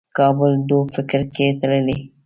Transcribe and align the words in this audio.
کابل 0.17 0.51
ډوب 0.67 0.85
فکر 0.97 1.21
کې 1.33 1.45
تللی 1.59 1.99